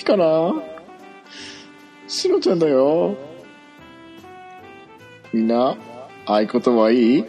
[0.00, 0.54] 元気かな
[2.08, 3.16] しのちゃんだよ。
[5.32, 5.76] みんな、
[6.24, 7.24] 合言葉いい？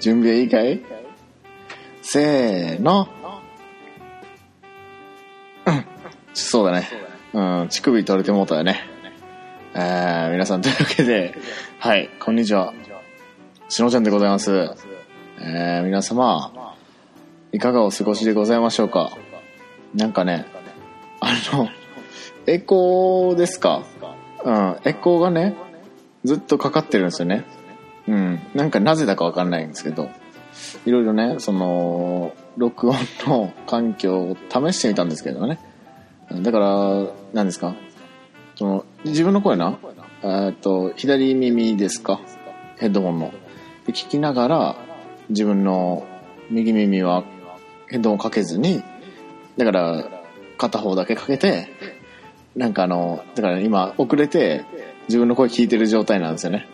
[0.00, 0.82] 準備はいいかい？
[2.02, 3.08] せーの。
[5.66, 5.84] うん。
[6.34, 6.88] そうだね。
[7.32, 8.80] うん、乳首取れてもうたよね。
[9.74, 11.36] えー、皆さんというわけで、
[11.78, 12.74] はい、こんにちは。
[13.68, 14.74] しのちゃんでございます。
[15.40, 16.74] えー、皆様、
[17.52, 19.12] いかがお過ごしでございましょうか？
[19.94, 20.46] なんかね、
[21.20, 21.68] あの、
[22.48, 23.82] エコーですか？
[24.42, 25.54] うん、エコーがね、
[26.24, 27.44] ずっとかかってるんですよね。
[28.06, 30.08] うん、なんかなぜだかわかんないんですけど、
[30.86, 32.96] いろいろね、その、録音
[33.26, 35.58] の環境を試してみたんですけどね。
[36.40, 37.74] だから、何ですか？
[38.56, 39.78] その、自分の声な、
[40.22, 42.18] えっと、左耳ですか？
[42.78, 43.30] ヘッドホンの。
[43.86, 44.76] で、聞きながら、
[45.28, 46.06] 自分の
[46.48, 47.24] 右耳は
[47.88, 48.82] ヘッドホンかけずに、
[49.58, 50.08] だから、
[50.56, 51.68] 片方だけかけて、
[52.58, 54.64] なんかあの、だから今遅れて
[55.08, 56.66] 自分の声聞いてる状態なんですよね。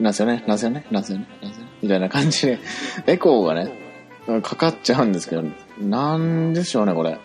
[0.00, 2.58] なんですよね、なんですよね、なんすよね、なんすよね、みたいな感じで、
[3.06, 3.72] エコーがね、
[4.42, 5.44] かかっちゃうんですけど、
[5.80, 7.18] なんでしょうね、これ。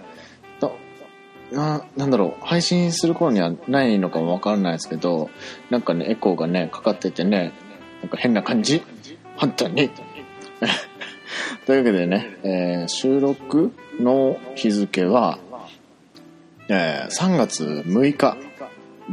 [1.52, 5.30] な、なんだろう、配信する頃にはないのかもわからないですけど、
[5.70, 7.54] なんかね、エコーがね、かかっててね、
[8.02, 8.84] なんか変な感じ？
[9.38, 9.90] 本当に？
[11.66, 15.40] というわけでね、えー収録の日付は、
[16.70, 18.38] えー3月6日、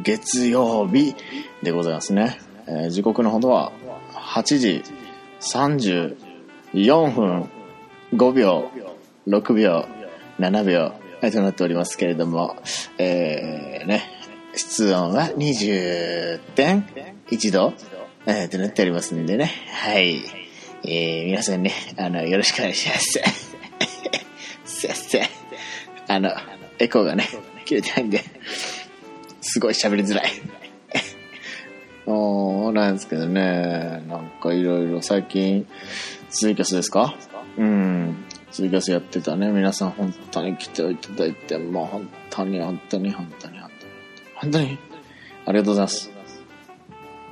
[0.02, 1.14] 月曜日
[1.62, 2.38] でございますね。
[2.66, 3.72] えー時刻のほどは
[4.12, 4.82] 8時
[5.40, 7.48] 34分
[8.12, 8.70] 5秒、
[9.28, 9.86] 6秒、
[10.38, 10.92] 7秒、
[11.30, 12.56] となっておりますけれども、
[12.98, 14.02] えー、ね、
[14.54, 17.72] 室温は20.1度、
[18.26, 20.22] えー、となっておりますんでね、はい。
[20.86, 23.20] えー、皆さんね、あの、よろしくお願いします。
[24.66, 25.28] すいません。
[26.08, 26.30] あの、
[26.78, 27.28] エコーがね、
[27.64, 28.22] 切れてないんで、
[29.40, 30.30] すごい喋りづらい。
[32.06, 35.66] そうなんですけどね、なんかいろいろ最近、
[36.30, 37.14] ツイキャスですか？
[37.56, 38.24] うん。
[38.50, 39.50] ツイキャスやってたね。
[39.50, 43.98] 皆さん本当に来ていただいて、もう本当に本当に本当に本当に
[44.34, 44.78] 本当に
[45.46, 46.10] ありがとうございます。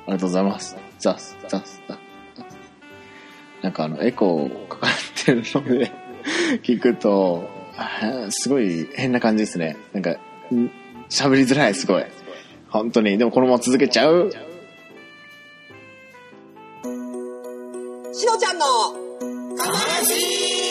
[0.04, 0.76] ありがとうございます。
[0.98, 2.02] ザス、ザス、ザス。
[3.62, 4.90] なんかあの、エコーかかっ
[5.24, 5.92] てるので、
[6.62, 7.48] 聞くと、
[8.30, 9.76] すごい変な感じですね。
[9.92, 10.70] なんか、ん
[11.08, 12.04] 喋りづらい、すごい。
[12.68, 13.18] 本当に。
[13.18, 14.30] でもこのまま続けちゃう。
[18.14, 18.64] しのちゃんの
[19.56, 20.62] かまし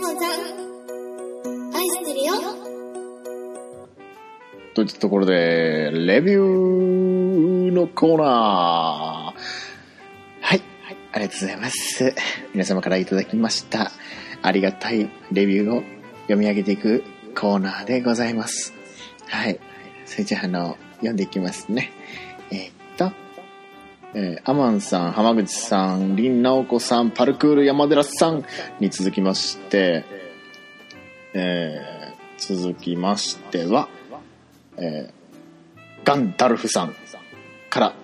[0.00, 2.34] のちゃん、愛してるよ。
[4.74, 9.21] といったところで、レビューのコーナー。
[11.12, 12.14] ありがとうございます。
[12.54, 13.92] 皆様からいただきました。
[14.40, 15.82] ありがたいレビューを
[16.22, 17.04] 読み上げていく
[17.38, 18.72] コーナーでございます。
[19.28, 19.60] はい。
[20.06, 21.92] それじゃあ、あの、読んでいきますね。
[22.50, 23.12] えーっと、
[24.14, 28.44] えーアマンさん、浜口さん、林直子さん、パルクール山寺さん
[28.80, 30.04] に続きまして、
[31.34, 32.02] えー
[32.38, 33.88] 続きましては、
[34.78, 35.12] えー
[36.04, 36.94] ガンダルフさん
[37.70, 37.94] から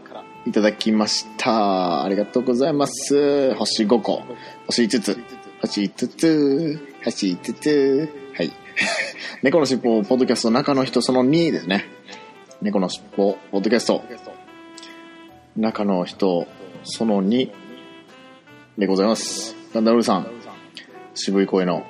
[0.48, 2.03] いただきました。
[2.03, 3.54] ありがとうございます。
[3.56, 4.22] 星5個。
[4.64, 5.19] 星5つ。
[5.60, 6.78] 星5つ。
[7.04, 8.09] 星5つ。
[8.34, 8.50] はい。
[9.44, 11.84] 猫のしっぽ、ポッドキャスト、中の人その2ですね。
[12.62, 14.03] 猫のしっぽ、ポッドキャスト。
[15.54, 16.48] 中の人
[16.82, 17.51] その2
[18.78, 19.54] でございます。
[19.74, 20.30] ガンダルさん。
[21.12, 21.84] 渋い声の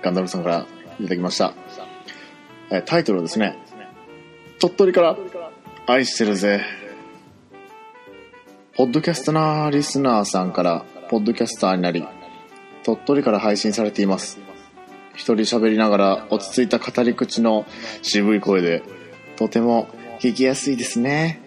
[0.00, 0.66] ガンダルさんから
[1.00, 1.54] いただきました。
[2.70, 3.58] えタイトルはですね、
[4.60, 5.16] 鳥取から
[5.88, 6.85] 愛してるぜ。
[8.76, 12.06] ポッドキャストなリスナーさんからポッドキャスターになり、
[12.84, 14.38] 鳥取から配信されています。
[15.14, 17.64] 一人喋りながら落ち着いた語り口の
[18.02, 18.82] 渋い声で、
[19.36, 19.88] とても
[20.20, 21.40] 聞きやすいですね。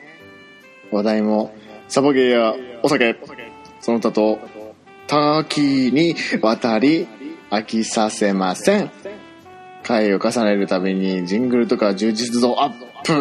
[0.91, 1.53] 話題も
[1.87, 3.15] サバゲーやお酒、
[3.79, 4.39] その他と
[5.05, 7.07] 多岐にわたり
[7.51, 8.89] 飽きさせません。
[9.83, 12.73] 回を重ねるたびにジングルとか充実度アッ
[13.03, 13.13] プ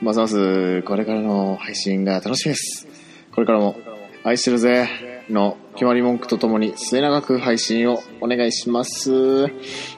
[0.00, 2.86] ますますこれからの配信が楽しみです。
[3.32, 3.76] これからも
[4.24, 4.88] 愛してるぜ
[5.28, 9.46] の決まり文句とともに末永く配信をお願いします。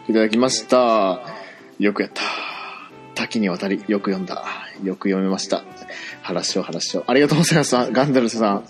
[0.08, 1.20] いただきました。
[1.78, 2.22] よくやった。
[3.14, 4.42] 多岐にわたりよく読んだ。
[4.82, 5.64] よく読みました。
[6.22, 7.04] 話しよう話しよう。
[7.06, 7.76] ありがとうございます。
[7.92, 8.64] ガンダルスさん。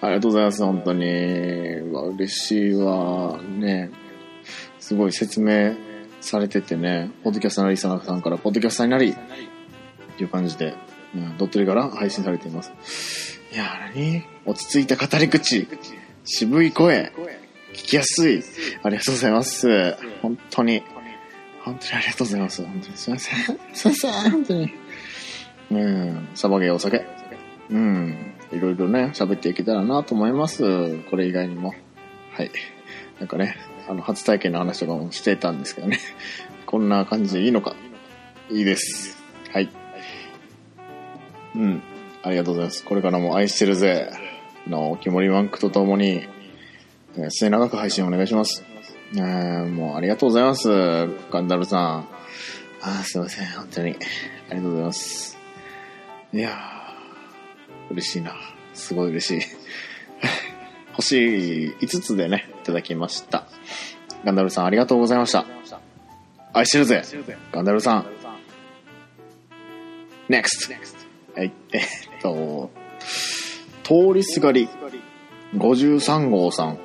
[0.00, 0.64] ありがとうございます。
[0.64, 1.04] 本当に。
[1.04, 3.40] 嬉しいわ。
[3.42, 3.90] ね。
[4.78, 5.74] すごい説明
[6.20, 9.14] されててね、ポッドキャスターのリサナさんから、ポッドキャスターになり、
[10.18, 10.74] っていう感じで、
[11.14, 12.72] うん、ドットリから配信されています。
[13.52, 15.68] いやー、何落ち着いた語り口、
[16.24, 17.12] 渋い声、
[17.72, 18.42] 聞きやすい。
[18.82, 19.96] ありがとうございます。
[20.20, 20.82] 本当に、
[21.62, 22.64] 本当にありがとうございます。
[22.64, 23.58] 本当にすいません。
[23.74, 24.74] すいません、本当に。
[25.70, 27.06] うん、サバゲーお酒。
[27.70, 30.98] うん、いろいろね、喋っていけたらなと思います。
[31.10, 31.74] これ以外にも。
[32.32, 32.50] はい。
[33.20, 33.56] なんかね、
[33.88, 36.00] あの、初体験の話とかもしてたんですけどね。
[36.66, 37.76] こんな感じでいいのか。
[38.50, 39.16] いいです。
[39.52, 39.68] はい。
[41.58, 41.82] うん。
[42.22, 42.84] ありがとうございます。
[42.84, 44.10] これからも愛してるぜ。
[44.66, 46.26] の、キモリワンクとともに、
[47.16, 48.64] えー末永く配信お願いします。
[49.14, 50.68] えーもうありがとうございます。
[51.30, 52.08] ガンダルさん。
[52.80, 53.46] あーすいません。
[53.48, 53.96] 本当に。
[54.50, 55.38] ありがとうございます。
[56.32, 58.36] いやー、嬉しいな。
[58.74, 59.48] すごい嬉しい。
[60.92, 61.16] 星
[61.80, 63.46] 5つでね、いただきました。
[64.24, 65.44] ガンダルさんありがとうございました。
[66.52, 67.02] 愛してるぜ。
[67.52, 68.06] ガンダルさん。
[70.28, 70.97] NEXT!
[71.34, 71.82] はい、えっ
[72.22, 72.70] と、
[73.84, 74.68] 通りすがり
[75.54, 76.78] 53号さん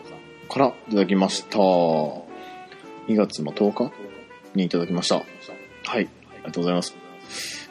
[0.50, 1.58] からいただきました。
[1.58, 3.92] 2月の10日
[4.56, 5.16] にいただきました。
[5.16, 5.26] はい、
[5.90, 6.10] あり
[6.44, 6.96] がとうございます。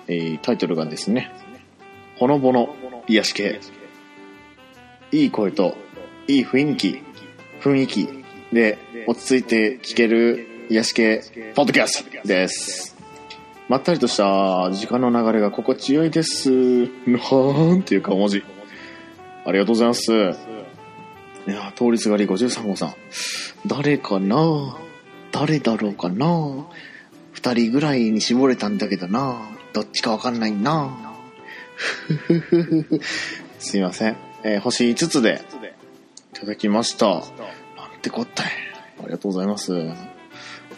[0.08, 1.30] えータイトルがですね、
[2.16, 2.74] ほのぼの
[3.08, 3.60] 癒し系。
[5.12, 5.76] いい声と、
[6.26, 7.02] いい雰囲気、
[7.60, 8.08] 雰囲気
[8.52, 11.22] で落ち着いて聴ける癒し系
[11.54, 13.01] ポッドキャストです。
[13.72, 16.50] まったりとした時間の流れが心地よいです。
[17.06, 18.44] なんていうか文字。
[19.46, 20.12] ありがとうございます。
[20.12, 22.94] いや、通りすがり53号さん。
[23.66, 24.76] 誰かな？
[25.30, 26.66] 誰だろうかな？
[27.32, 29.40] 二人ぐらいに絞れたんだけどな
[29.72, 31.14] どっちかわかんないな
[33.58, 34.16] すいません。
[34.44, 35.40] えー星5つで
[36.34, 37.06] いただきました。
[37.08, 37.22] なん
[38.02, 38.46] てこったい。
[39.00, 39.72] ありがとうございます。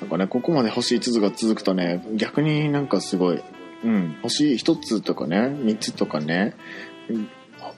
[0.04, 3.42] なんかね、ここまで星5つが続くとね、逆になんかすごい、
[3.84, 6.54] うん、星1つとかね、3つとかね、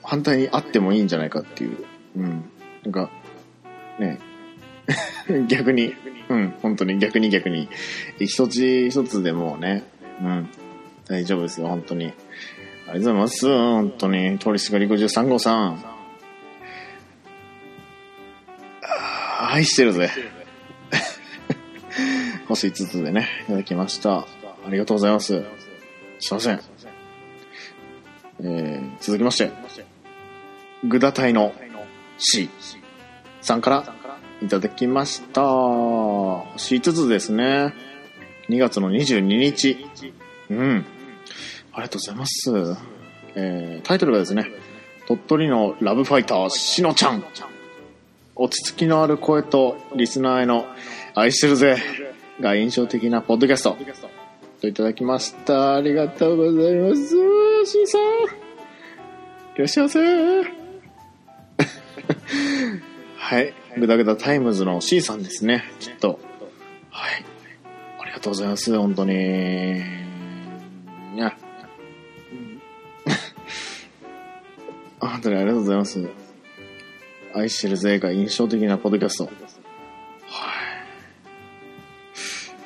[0.03, 1.85] 反対にあってもいいんじゃないかっていう、
[2.17, 2.51] うん、
[2.83, 3.09] なんか、
[3.97, 4.19] ね、
[5.47, 5.93] 逆に、
[6.27, 7.69] うん、本当に逆に逆に、
[8.19, 9.85] 一つ一つでもうね、
[10.21, 10.49] うん、
[11.07, 12.07] 大丈夫ですよ、本当に。
[12.07, 14.37] ありがとうございます、本当に。
[14.37, 15.81] 通りすがり53号さん。
[19.49, 20.09] 愛してるぜ。
[22.47, 24.19] 星5つでね、いただきました。
[24.19, 24.25] あ
[24.69, 25.43] りがとうございます。
[26.19, 26.61] すいません。
[28.39, 29.51] えー、続きまして、
[30.83, 31.53] グダ隊の
[32.17, 32.49] C
[33.41, 33.95] さんから
[34.41, 35.41] いただきました。
[35.41, 37.73] 星5つですね。
[38.49, 39.85] 2月の22日。
[40.49, 40.85] うん。
[41.73, 42.77] ありがとうございます。
[43.35, 44.45] えー、タイトルがですね、
[45.07, 47.23] 鳥取のラブファイター、しのちゃん。
[48.35, 50.65] 落ち着きのある声とリスナーへの
[51.15, 51.77] 愛してるぜ
[52.41, 53.77] が印象的なポッドキャスト
[54.61, 55.75] といただきました。
[55.75, 57.09] ありがとうございます。
[57.65, 58.01] しんさん。
[59.55, 59.99] いらっしゃいませ。
[63.17, 63.53] はい。
[63.77, 65.63] グダグダタイムズの C さんですね。
[65.79, 66.19] きっと。
[66.89, 67.23] はい。
[67.99, 68.75] ありがとうございます。
[68.77, 69.75] 本当に。
[69.75, 69.79] い
[71.17, 71.37] や。
[74.99, 76.09] 本当にありがとうございます。
[77.33, 79.46] 愛してるぜが印象的なポッドキャスト。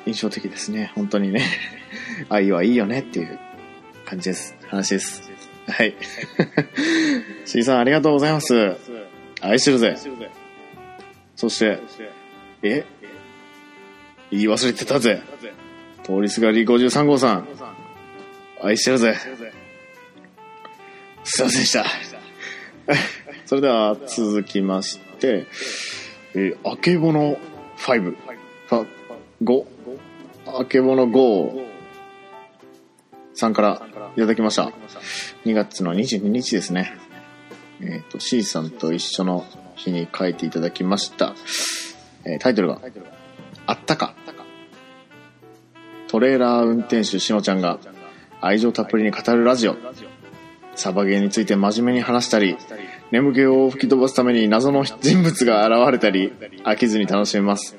[0.06, 0.92] 印象的ですね。
[0.94, 1.44] 本当にね。
[2.28, 3.38] 愛はいいよねっていう
[4.04, 4.56] 感じです。
[4.66, 5.30] 話です。
[5.68, 5.94] はい。
[7.46, 8.76] C さんありがとうございます。
[9.40, 9.96] 愛してるぜ。
[11.36, 11.78] そして、
[12.62, 12.84] え？
[14.30, 15.20] 言い忘れてたぜ。
[16.04, 17.48] 通りすがり53号さん。
[18.62, 19.16] 愛してるぜ。
[21.24, 21.84] すいませんでした。
[23.46, 25.46] それでは続きまして、
[26.34, 27.38] えー、あけぼの
[27.76, 28.16] 5、
[29.42, 29.64] 5、
[30.46, 31.66] あけぼの5
[33.34, 33.82] さんから
[34.16, 34.72] いただきました。
[35.44, 36.92] 2月の22日ですね。
[37.80, 39.44] えっ、と、C さんと一緒の
[39.74, 41.34] 日に書いていただきました。
[42.24, 42.80] えータイトルが、
[43.66, 44.14] あったか。
[46.12, 47.78] トレーラー運転手しのちゃんが
[48.42, 49.76] 愛情たっぷりに語るラジオ。
[50.74, 52.58] サバゲーについて真面目に話したり、
[53.10, 56.32] 眠気を吹き飛ばすために謎の人物が現れたり、
[56.64, 57.78] 飽きずに楽しめます。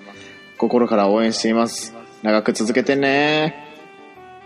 [0.63, 1.93] 心から応援しています。
[2.21, 3.67] 長く続けてね。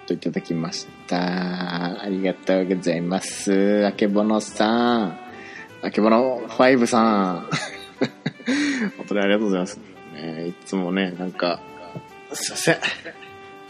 [0.07, 2.01] といただきました。
[2.01, 3.85] ありがとうございます。
[3.85, 5.19] あけぼのさん。
[5.83, 7.49] あけぼの5さん。
[8.97, 9.79] 本当にありがとうございます。
[10.15, 11.61] ね、いつもね、なんか、
[12.33, 12.75] すいません。
[12.75, 13.05] ありがと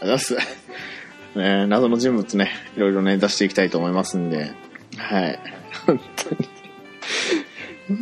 [0.00, 0.36] ございます。
[1.38, 4.52] ね、謎の人物ね、いろいろね、出していきたいと思いますんで、
[4.96, 5.38] はい。
[5.86, 6.48] 本当に。
[7.90, 7.92] う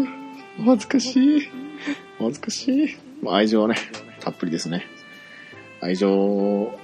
[0.00, 0.06] ん、
[0.64, 1.48] 恥ずかしい。
[2.18, 3.01] 恥ずかしい。
[3.22, 3.76] まあ愛情ね、
[4.20, 4.84] たっぷりですね。
[5.80, 6.76] 愛情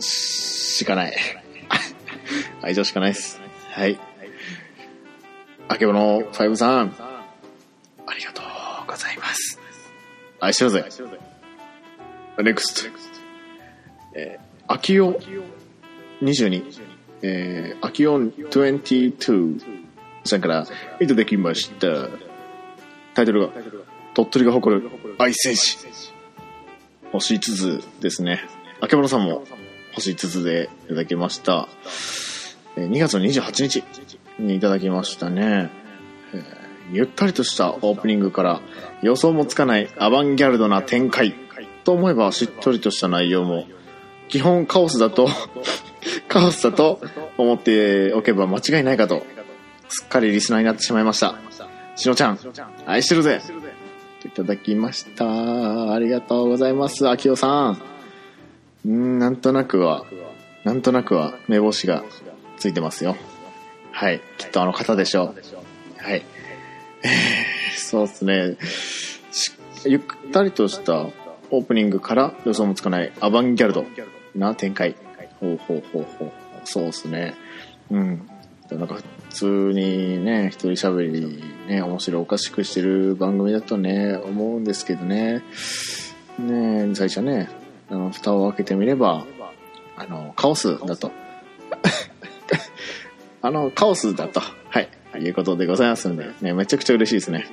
[0.00, 1.16] しかない。
[2.62, 3.40] 愛情しかないです。
[3.70, 3.98] はい。
[5.68, 6.94] あけぼの5さん、
[8.06, 8.44] ありがとう
[8.86, 9.60] ございます。
[10.40, 10.84] 愛してるぜ。
[12.42, 12.98] ネクスト。
[14.14, 15.20] えー、アキオ
[16.22, 16.80] 22、
[17.22, 19.60] えー、アキオン22
[20.24, 20.66] さんから
[21.00, 22.08] いただきました。
[23.14, 23.52] タイトルが、
[24.18, 25.78] 鳥取が誇る愛戦士。
[27.12, 28.40] 星5つですね。
[28.80, 29.44] あけぼのさんも
[29.94, 31.68] 星5つでいただきました。
[32.76, 33.84] 2月の28日
[34.40, 35.70] にいただきましたね。
[36.34, 36.42] えー
[36.90, 38.62] ゆったりとしたオープニングから
[39.02, 41.34] 予想もつかないアバンギャルドな展開
[41.84, 43.66] と思えばしっとりとした内容も
[44.28, 45.28] 基本カオスだと
[46.28, 46.98] カオスだと
[47.36, 49.22] 思っておけば間違いないかと
[49.90, 51.34] すっかりリスナーになってしまいました
[51.94, 52.38] しのちゃん
[52.86, 53.42] 愛してるぜ
[54.20, 55.92] といただきました。
[55.92, 57.08] ありがとうございます。
[57.08, 57.82] あきおさん。
[58.84, 60.04] うんなんとなくは
[60.64, 62.04] なんとなくは目星が
[62.56, 63.16] ついてますよ。
[63.92, 64.20] はい。
[64.38, 66.02] きっとあの方でしょう。
[66.02, 66.22] はい。
[67.76, 68.56] そうですね。
[69.30, 69.52] し
[69.84, 70.00] ゆっ
[70.32, 71.06] たりとした
[71.50, 73.84] オープニングから予想もつかないアバンギャルド
[74.34, 74.96] な展開。
[75.40, 76.32] ほうほうほうほう。
[76.64, 77.34] そうですね。
[77.90, 78.28] うん。
[78.70, 85.44] なんか普通にね一人喋りね面白おかしくしてる番組だとね思うんですけどね。
[86.38, 87.48] ね最初ね
[87.90, 89.24] あの蓋を開けてみれば
[89.96, 91.12] あのカオスだと。
[93.42, 94.40] あのカオスだと。
[94.40, 94.88] はい。
[95.20, 97.46] いうことでございますんでねめちゃくちゃ嬉しいですね。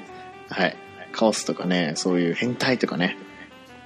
[0.50, 0.75] はい。
[1.12, 3.17] カオスとかねそういう変態とかね。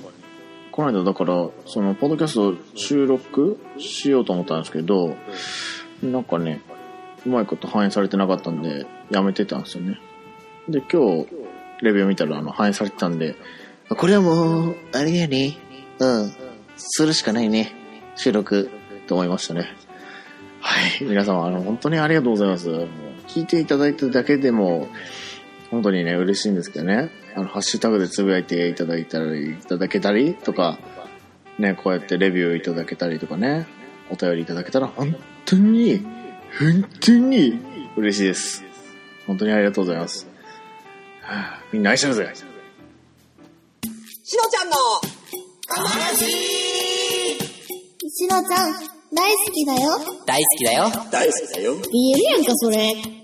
[0.73, 5.17] この間だからそのポッドキャスト収録しようと思ったんですけど
[6.03, 6.63] なんかね
[7.27, 9.99] うまいこと反映されてなかったんでやめてたんですよね。
[10.69, 11.29] で今日
[11.83, 13.37] レビュー見たらあの反映されてたんで
[13.89, 15.59] これはもうあれやね。
[15.99, 16.33] うん。
[16.77, 17.75] するしかないね。
[18.15, 18.71] 収録。
[19.09, 19.69] と思いましたね。
[20.61, 21.05] はい。
[21.05, 22.69] 皆様あの本当にありがとうございます。
[23.27, 24.89] 聞いていただいただけでも
[25.71, 30.79] 本当にね嬉しいんですけどねあのハッシュタグでつぶやいていただいたりいただけたりとか
[31.59, 33.67] ねこうやってレビューいただけたりとかね
[34.11, 36.05] お便りいただけたら本当に
[36.59, 37.59] 本当に
[37.97, 38.65] 嬉しいです
[39.27, 40.27] 本当にありがとうございます、
[41.21, 42.45] はあみんな愛してるぜし
[44.37, 44.77] のちゃんの
[48.11, 48.73] しのちゃん、
[49.15, 49.81] 大好きだよ。
[50.27, 50.91] 大好きだよ。
[51.11, 53.18] 大好きだよ見えるやんか、それ。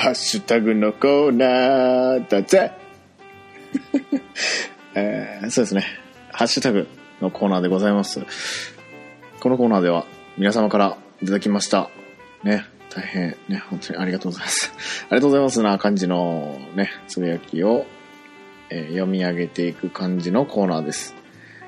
[0.00, 2.72] ハッシュタグのコーナーだぜ、
[4.96, 5.84] えーそうですね。
[6.32, 6.88] ハッシュタグ
[7.20, 8.22] のコーナーでございます。
[9.40, 10.06] このコーナーでは
[10.38, 11.90] 皆様からいただきました。
[12.42, 14.72] ね、大変ね、本当にありがとうございます。
[15.10, 17.84] ありがとうございますな感じのね、つぶやきを、
[18.70, 21.14] えー読み上げていく感じのコーナーです。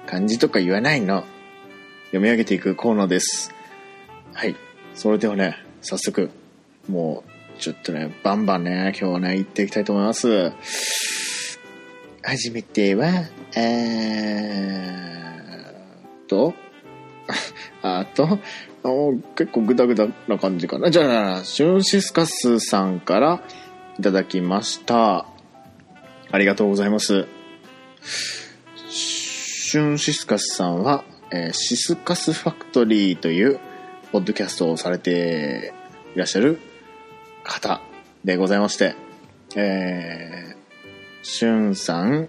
[0.07, 1.25] 漢字とか言わないの。
[2.07, 3.55] 読み上げていくコーナーです。
[4.33, 4.57] はい。
[4.95, 6.31] それではね、早速、
[6.89, 10.53] もう、ちょっとね、バンバンね、今日はね、行っていきたいと思います。
[12.25, 13.09] はじめては、
[13.57, 16.55] えーっ と、
[17.83, 18.39] あと、
[19.37, 20.91] 結構グダグダな感じかな。
[20.91, 23.43] じゃあ、シュンシスカスさんから
[23.99, 25.27] いただきました。
[26.31, 27.27] ありがとうございます。
[28.89, 33.59] シュンシスカスさんは、えーシスカスファクトリーという
[34.13, 35.73] ポッドキャストをされて
[36.15, 36.61] いらっしゃる
[37.45, 37.81] 方
[38.25, 38.95] でございまして、
[39.57, 42.29] えー、しゅんさん、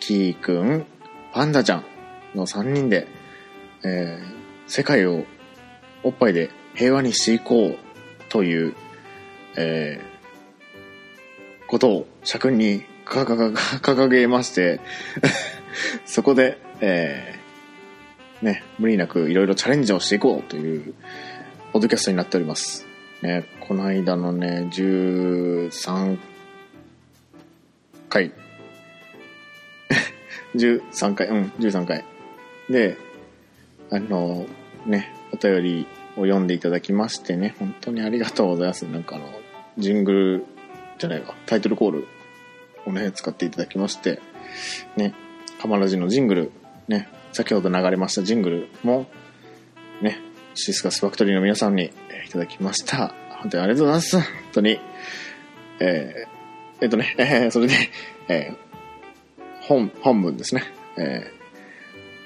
[0.00, 0.86] きーくん、
[1.32, 1.84] パンダちゃん
[2.34, 3.08] の3人で、
[3.84, 5.26] えー世界を
[6.02, 7.78] おっぱいで平和にしていこう
[8.30, 8.74] という、
[9.56, 10.12] えー
[11.72, 14.80] ことを社訓に掲げまして、
[16.04, 20.94] そこで、えーね、無理なくいろいろチャレンジをしていこうという、
[21.72, 22.86] ポッドキャストになっております。
[23.22, 26.18] ね、この間のね、13
[28.10, 28.30] 回。
[30.54, 32.04] 13回、うん、13回。
[32.68, 32.98] で、
[33.90, 34.44] あの、
[34.84, 35.86] ね、お便り
[36.18, 38.82] を読んでいただきましてね、本当にありがとうございます。
[38.82, 39.24] なんかあの、
[39.78, 40.44] ジングル
[40.98, 42.06] じゃないわ、タイトルコール
[42.84, 44.20] をね、使っていただきまして、
[44.98, 45.14] ね、
[45.62, 46.52] カマラジのジングル、
[46.88, 49.06] ね、先ほど流れましたジングルも、
[50.02, 50.18] ね、
[50.54, 53.14] シスカスファクトリーの皆さんにえいただきました。
[53.42, 54.16] 本当にありがとうございます。
[54.18, 54.80] 本当に。
[55.80, 57.74] えー、えっとね、えーそれで、
[58.28, 58.56] えー
[59.62, 60.64] 本、本文ですね。
[60.96, 61.30] え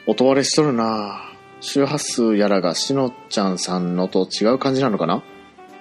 [0.06, 5.23] ー、音割れしとるな周波数やらがしのちゃんさんのと違う感じなのかな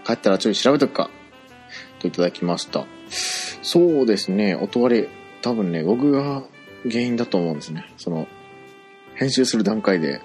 [0.06, 1.10] 帰ったらちょい調べとくか。
[2.00, 2.86] といただきました。
[3.62, 5.10] そうですね、音割れ、
[5.42, 6.44] 多分ね、僕が
[6.90, 7.92] 原因だと思うんですね。
[7.98, 8.28] その、
[9.16, 10.22] 編集する段階で、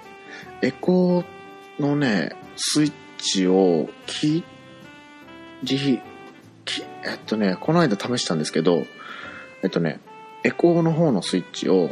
[0.62, 4.44] エコーのね、スイッチを切
[5.62, 6.00] り、
[6.64, 8.86] きえっとね、この間試したんですけど、
[9.62, 10.00] えっとね、
[10.44, 11.90] エコーの方のスイッチを、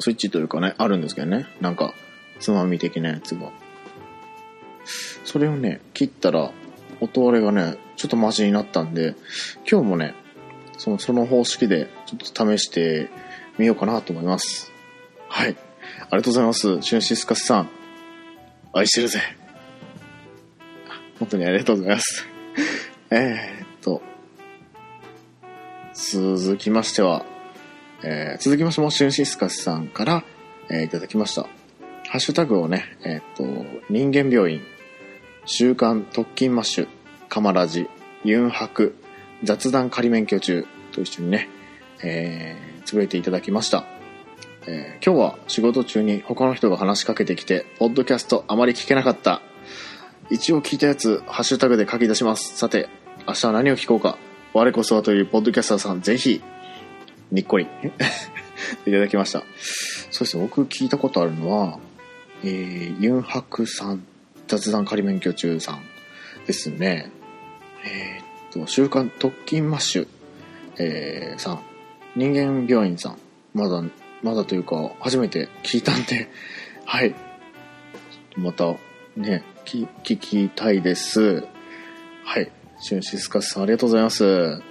[0.00, 1.94] スイッチというかね、あるんですけどね、なんか、
[2.40, 3.52] つまみ的なやつが。
[5.24, 6.52] それをね、切ったら、
[7.00, 9.14] 音割れがね、ちょっとマシになったんで、
[9.70, 10.14] 今日もね、
[10.78, 13.08] その、その方式で、ちょっと試して
[13.58, 14.72] みようかなと思います。
[15.28, 15.56] はい。
[16.10, 16.82] ありがとうございます。
[16.82, 17.68] シュンシスカスさん。
[18.72, 19.43] 愛してるぜ。
[21.18, 22.26] 本当にありがとうございます。
[23.10, 24.02] えーっと、
[25.94, 27.24] 続きましては、
[28.02, 30.24] えー続きましても、シュンシスカスさんから、
[30.68, 31.42] えーいただきました。
[32.08, 33.44] ハッシュタグをね、えーっと、
[33.90, 34.60] 人間病院、
[35.46, 36.88] 週刊特勤マッシュ、
[37.28, 37.88] カマラジ、
[38.24, 38.94] ユンハク、
[39.42, 41.48] 雑談仮免許中と一緒にね、
[42.02, 43.84] えー、つぶやいていただきました。
[44.66, 49.42] えー今日は仕事中に他の人が話しかけてきて、ポッドキャストあまり聞けなかった。
[50.30, 52.56] 一応聞いたやつ、ハッシュタグで書き出します。
[52.56, 52.88] さて、
[53.26, 54.16] 明日は何を聞こうか。
[54.54, 56.40] 我こそはというポッドキャスターさん、ぜひ、
[57.30, 57.66] にっこり、
[58.86, 59.40] いただきました。
[60.10, 61.78] そうですね、僕聞いたことあるのは、
[62.42, 64.04] えー、ユンハクさん、
[64.46, 65.82] 雑談仮免許中さん
[66.46, 67.10] ですね。
[67.84, 70.08] えーっと、週刊特勤マッシュ、
[70.78, 71.60] えー、さん、
[72.16, 73.18] 人間病院さん、
[73.52, 73.82] まだ、
[74.22, 76.30] まだというか、初めて聞いたんで、
[76.86, 77.14] はい。
[78.36, 78.74] また、
[79.16, 81.46] ね、き聞きたいです。
[82.24, 82.50] はい。
[82.80, 84.62] シュンシスカスさん、ありがとうございます。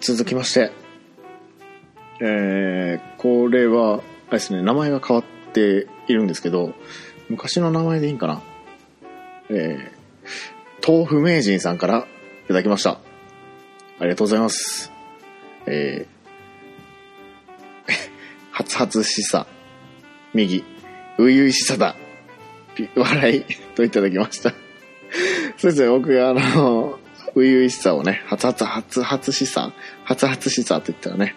[0.00, 0.72] 続きまして、
[2.20, 3.94] えー、これは、
[4.28, 6.74] あれですね、名前が変わっているんですけど、
[7.28, 8.42] 昔の名前でいいんかな
[9.50, 12.06] えー、豆腐名人さんから
[12.44, 13.00] いただきました。
[13.98, 14.92] ありがとうございます。
[15.66, 17.92] えー、
[18.52, 19.46] 初々しさ、
[20.34, 20.64] 右、
[21.18, 21.96] ういういしさだ、
[22.94, 24.50] 笑い、といただきました。
[25.58, 26.98] そうですね、僕があの、
[27.34, 29.72] ういういしさをね、初々、初々しさ、
[30.04, 31.34] 初々しさと言ったらね、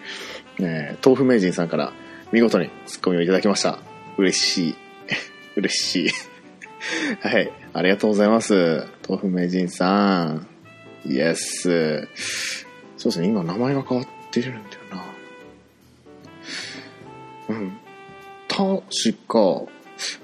[0.59, 1.93] えー豆腐名人さんから
[2.31, 3.79] 見事にツッコミをいただきました。
[4.17, 4.75] 嬉しい。
[5.55, 6.09] 嬉しい。
[7.21, 7.51] はい。
[7.73, 8.85] ありがとうございます。
[9.07, 10.47] 豆腐名人さん。
[11.05, 12.07] イエス。
[12.97, 15.05] そうですね、今名前が変わってるんだよな。
[17.49, 17.77] うん。
[18.47, 19.63] 確か、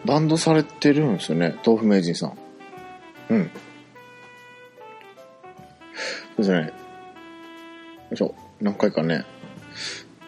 [0.05, 2.37] バンドされてるんですよね、豆腐名人さん。
[3.29, 3.51] うん。
[6.35, 6.57] そうですね。
[6.59, 6.71] よ
[8.13, 8.35] いしょ。
[8.61, 9.25] 何回かね、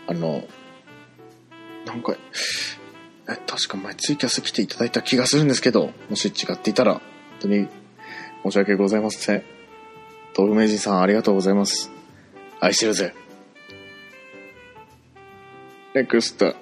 [0.07, 0.43] あの、
[1.85, 2.17] 何回、
[3.29, 7.01] え、確か前ツイキャス来ていただいた気がするんですけど、もし違っていたら、本
[7.41, 7.67] 当に
[8.43, 9.43] 申し訳ございません。
[10.37, 11.91] 豆腐名人さんありがとうございます。
[12.59, 13.13] 愛してるぜ。
[15.93, 16.55] ネクスト。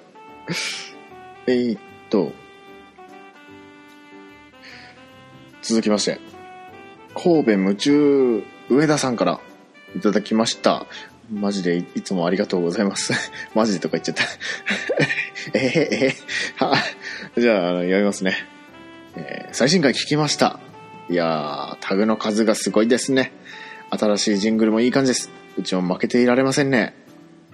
[1.46, 2.32] えーっと、
[5.66, 6.20] 続きまして、
[7.14, 9.40] 神戸夢中上田さんから
[9.96, 10.86] いただきました。
[11.28, 13.12] マジでいつもありがとうございます。
[13.52, 14.22] マジでとか言っちゃった。
[15.58, 16.76] えー、えー、は、
[17.36, 18.36] じゃあ、あの読みますね。
[19.16, 20.60] えー最新回聞きました。
[21.08, 23.32] いやー、タグの数がすごいですね。
[23.90, 25.30] 新しいジングルもいい感じです。
[25.56, 26.94] うちも負けていられませんね。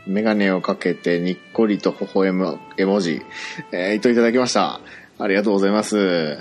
[0.07, 3.23] メガネをかけてにっこりと微笑む絵文字、
[3.71, 4.81] えー、といただきました。
[5.19, 6.39] ありがとうございます。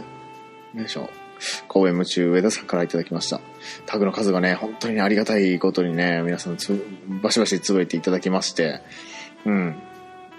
[0.75, 1.20] よいしょ。
[1.67, 3.41] 神戸夢中上田さんからいただきました。
[3.85, 6.83] タグの数がね、本当にありがたいことにね、皆さんつ、
[7.21, 8.81] バシバシつぶえていただきまして、
[9.45, 9.75] うん。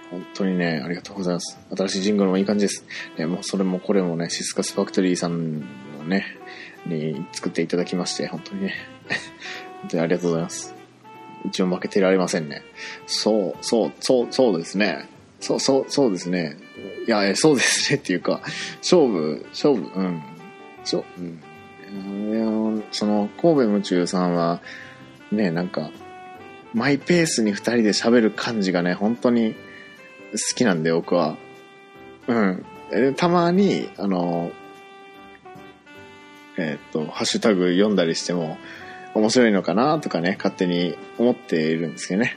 [0.09, 1.57] 本当にね、ありがとうございます。
[1.75, 2.85] 新しいジングルもいい感じです。
[3.17, 5.65] ね、もうそれもこれもね、シスカスファクトリーさんの
[6.05, 6.37] ね、
[6.85, 8.75] に作っていただきまして、本当にね、
[9.81, 10.73] 本当にありがとうございます。
[11.45, 12.61] 一応負けてられませんね。
[13.05, 15.09] そう、そう、そう、そうですね。
[15.39, 16.57] そう、そう、そうですね。
[17.07, 18.41] いや、そうですねっていうか、
[18.77, 20.23] 勝負、勝負、うん。
[20.83, 21.39] そう、うん。
[22.31, 24.61] いや、その、神戸夢中さんは、
[25.31, 25.91] ね、なんか、
[26.73, 29.53] マイペースに二人で喋る感じがね、本当に
[30.31, 31.37] 好きなんで、僕は。
[32.27, 32.65] うん。
[32.91, 34.51] えたまに、あの、
[36.57, 38.57] えーっと、ハッシュタグ読んだりしても、
[39.13, 42.35] 面白いのかなとかね、勝手に思っているんですけどね。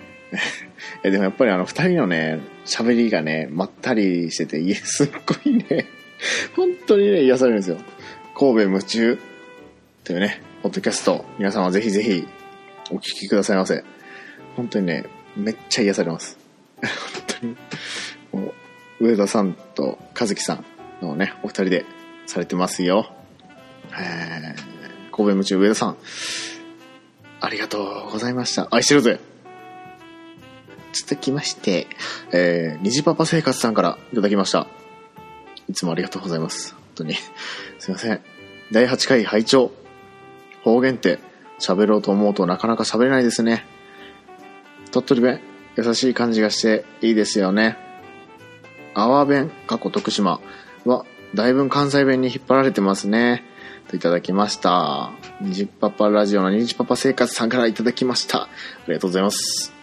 [1.03, 5.87] えでもやっぱりあの二人のね、喋りがね、まったりしてて、いえ、すっごいね、
[6.55, 7.79] 本当にね、癒されるんですよ。
[8.38, 9.18] 神戸夢中
[10.05, 12.29] というね、ポッドキャスト、皆さんはぜひぜひ
[12.90, 13.83] お聞きくださいませ。
[14.57, 16.37] 本当にね、めっちゃ癒されます。
[16.77, 16.87] 本
[17.40, 17.57] 当に。
[18.44, 18.53] も
[19.01, 20.66] う上田さんと和樹さん
[21.01, 21.87] のね、お二人で
[22.27, 23.11] されてますよ。
[23.99, 24.55] えー、
[25.12, 25.96] 神戸夢中上田さん、
[27.40, 28.68] ありがとうございました。
[28.70, 29.18] 愛してるぜ
[30.92, 31.87] 続きまして、
[32.33, 34.66] えー、虹パパ生活さんからいただきました。
[35.70, 36.86] いつもありがとうございます。
[36.97, 37.15] 当に。
[37.79, 38.21] すいません。
[38.73, 39.73] 第8回拝聴
[40.63, 41.21] 方言って
[41.61, 43.65] 喋ろうと思うとなかなか喋れないですね。
[44.91, 45.41] 鳥取弁、
[45.77, 47.77] 優しい感じがしていいですよね。
[48.95, 50.41] 阿波弁、過去徳島
[50.85, 51.05] は、
[51.35, 53.45] だいぶ関西弁に引っ張られてますね。
[53.89, 55.13] といただきました。
[55.41, 58.45] にじパパラジオのにじパパ生活さんからいただきました。
[58.45, 58.49] あ
[58.89, 59.76] りがとうございます。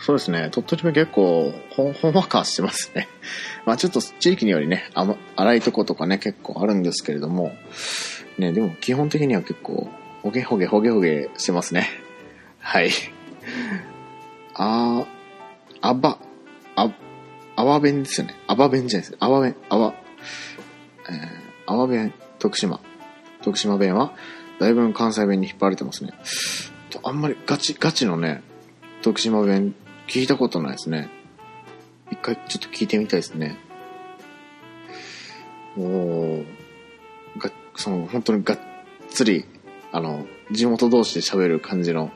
[0.00, 0.48] そうですね。
[0.52, 3.08] 鳥取弁結構、ほん、ほんわかしてますね。
[3.66, 7.52] まあちょっと地域によりね、あま、荒いとことかね、結構あるんですけれども、
[8.38, 9.90] ね、でも基本的には結構、
[10.22, 11.88] ほげほげほげほげしてますね。
[12.60, 12.90] はい。
[14.54, 15.06] あー、
[15.80, 16.18] あば、
[16.76, 16.92] あ、
[17.56, 18.36] あわ弁ですよね。
[18.46, 19.16] あば弁じゃないです。
[19.18, 19.94] あわ弁、あわ、
[21.08, 21.16] えー、
[21.66, 22.80] あわ弁、徳島。
[23.42, 24.12] 徳島弁は、
[24.60, 26.12] だいぶ関西弁に引っ張られてますね。
[27.02, 28.42] あんまりガチ、ガチのね、
[29.02, 29.74] 徳島弁
[30.08, 31.08] 聞いたことないですね。
[32.10, 33.58] 一回ちょっと聞いてみたいですね。
[35.76, 36.44] おー、
[37.36, 38.58] が、その、本当にがっ
[39.10, 39.44] つり、
[39.92, 42.10] あの、地元同士で喋る感じの、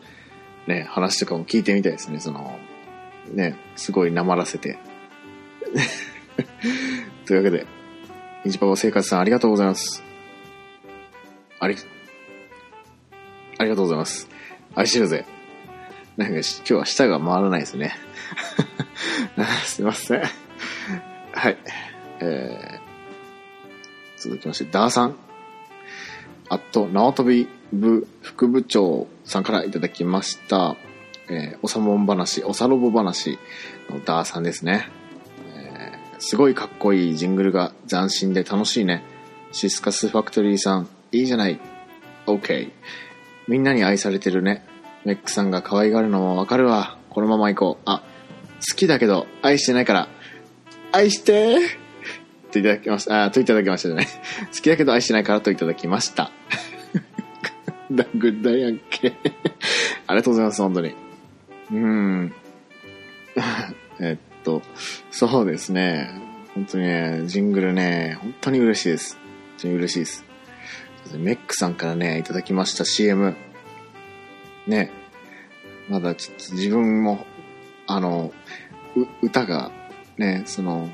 [0.67, 2.19] ね、話とかも聞いてみたいですね。
[2.19, 2.59] その、
[3.31, 4.79] ね、すごいなまらせて。
[7.27, 7.67] というわけで、
[8.45, 10.03] ニジパパ生活さんありがとうございます。
[11.61, 11.77] あり、
[13.59, 14.29] ありがとうございます。
[14.75, 15.27] 愛してるぜ。
[16.17, 17.95] なんか今日は舌が回らないですね。
[19.65, 20.23] すいません。
[21.33, 21.57] はい。
[22.21, 25.17] えー、続きまして、ダーさん。
[26.49, 30.77] あと、縄跳び部副部長さんからいただきました。
[31.29, 33.39] えー、おさもん話、おさろぼ話
[33.89, 34.89] のダーさんですね。
[35.57, 39.03] えーすごいかっこいいジングルが斬新で楽しいね。
[39.51, 41.59] シスカスファクトリーさん、いいじゃない。
[42.27, 42.71] OK。
[43.49, 44.65] みんなに愛されてるね。
[45.05, 46.99] メックさんが可愛がるのもわかるわ。
[47.11, 47.83] このまま行こう。
[47.85, 48.03] あ、
[48.69, 50.09] 好きだけど愛してないから、
[50.93, 51.59] 愛して
[52.53, 53.25] といただきました。
[53.25, 54.07] あ、といただきましたじゃない。
[54.07, 54.13] 好
[54.63, 56.31] きだけど愛してないからといただきました。
[57.91, 59.13] だ、グッダやんけ。
[60.07, 60.95] ありがとうございます、本当に。
[61.73, 62.35] うん。
[64.01, 64.63] えっと、
[65.11, 66.11] そうですね。
[66.55, 69.17] 本当にね、ジングルね、本当に嬉しいです。
[69.17, 69.23] 本
[69.63, 70.25] 当に嬉しいです。
[71.17, 73.35] メックさんからね、いただきました CM。
[74.67, 74.91] ね、
[75.89, 77.27] まだちょっと自分も、
[77.87, 78.33] あの、
[79.23, 79.71] 歌が、
[80.19, 80.89] ね、その、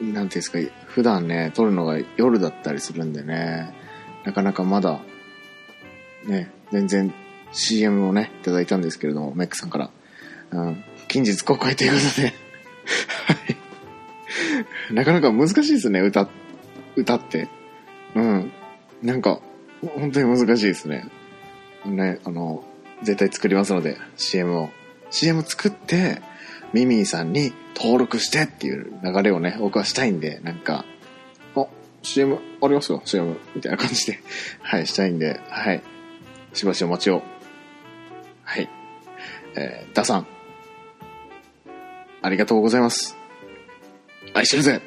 [0.00, 3.74] なんていうんですか、普段ね、撮るのが夜だったりするんでね、
[4.24, 5.00] なかなかまだ、
[6.26, 7.14] ね、全然
[7.52, 9.90] CM をね、いただいたんですけれども、メックさんから。
[10.52, 12.32] うん、近日公開ということで、は
[14.90, 14.94] い。
[14.94, 16.28] なかなか難しいですね、歌、
[16.96, 17.48] 歌って。
[18.14, 18.52] うん。
[19.02, 19.40] なんか、
[19.94, 21.08] 本当に難しいですね。
[21.84, 22.64] ね、あの、
[23.02, 24.70] 絶対作りますので、CM を。
[25.10, 26.20] CM 作って、
[26.72, 30.84] ミミィさんに登録してっていう流れをね、僕はしたいんで、なんか、
[31.56, 31.66] あ、
[32.02, 33.36] CM ありますよ、CM。
[33.54, 34.20] みたいな感じで、
[34.62, 35.82] はい、したいんで、はい。
[36.52, 37.22] しばしお待ちを。
[38.44, 38.68] はい。
[39.56, 40.26] えー、ダさん。
[42.22, 43.16] ありがとうございます。
[44.34, 44.80] 愛してるぜ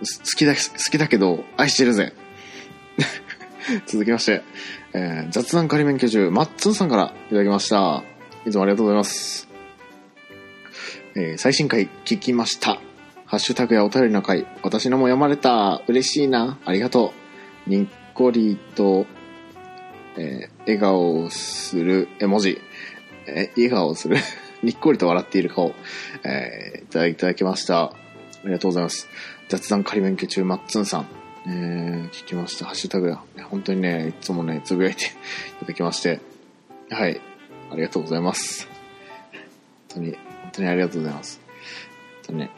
[0.00, 0.04] 好
[0.36, 2.12] きだ、好きだけど、愛してるぜ
[3.86, 4.42] 続きまして、
[4.94, 8.02] えー雑談仮免許中、マッツンさんからいただきました。
[8.46, 9.48] いつもありがとうございます。
[11.14, 12.80] えー最新回聞きました。
[13.26, 15.82] ハッシュタグやお便りの回、私のも読まれた。
[15.86, 16.58] 嬉しいな。
[16.64, 17.12] ありがと
[17.66, 17.70] う。
[17.70, 19.06] にっこりと、
[20.16, 22.60] えー笑顔をする絵文字。
[23.26, 24.16] え笑顔をする。
[24.62, 25.74] にっこりと笑っている顔。
[26.24, 27.84] えーいただいただきました。
[27.84, 27.92] あ
[28.44, 29.08] りがとうございます。
[29.48, 31.06] 雑談仮免許中、マッツンさん。
[31.46, 32.66] えー、聞きました。
[32.66, 33.22] ハッシュタグや。
[33.50, 35.08] 本当にね、いつもね、つぶやいて い
[35.60, 36.20] ただきまして。
[36.90, 37.20] はい。
[37.70, 38.66] ありがとうございます。
[38.66, 39.42] 本
[39.88, 41.40] 当に、本当にありがとうございます。
[41.46, 42.50] 本当にね。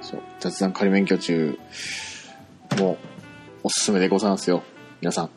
[0.00, 1.58] そう、雑談仮免許中
[2.78, 2.96] も
[3.62, 4.62] おすすめでございますよ。
[5.00, 5.30] 皆さん、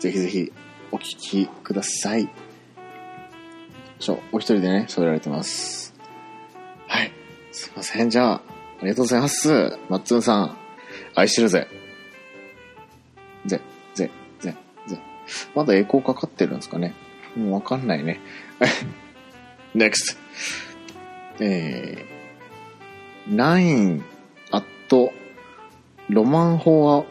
[0.00, 0.52] ぜひぜひ
[0.90, 2.28] お聞きください。
[4.00, 5.94] そう、お一人でね、喋られてます。
[6.86, 7.12] はい。
[7.52, 8.10] すいません。
[8.10, 9.78] じゃあ、ありがとうございます。
[9.88, 10.56] マッツンさん、
[11.18, 11.66] 愛してるぜ。
[13.44, 13.60] ぜ、
[13.94, 14.54] ぜ、ぜ、
[14.86, 14.98] ぜ。
[15.52, 16.94] まだエコーかかってるんですかね
[17.36, 18.20] もうわかんないね。
[19.74, 20.16] NEXT。
[21.40, 24.02] えー、9
[24.52, 25.12] アット
[26.08, 27.04] ロマンホア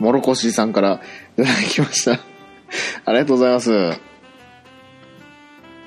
[0.00, 1.00] モロコシさんから
[1.38, 2.20] いただきました。
[3.04, 3.72] ありがとうございます。